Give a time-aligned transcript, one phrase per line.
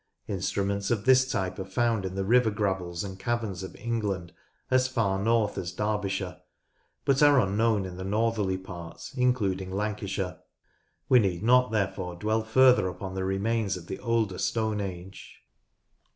[0.27, 4.33] Instruments of this type are found in the river gravels and caverns of England
[4.71, 6.41] as far north as Derbyshire,
[7.05, 10.39] but are unknown in the northerly parts including Lancashire.
[11.07, 15.37] We need not, therefore, dwell further upon the remains of the older Stone Age.